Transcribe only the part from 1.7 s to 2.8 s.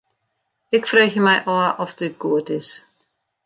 oft dit goed is.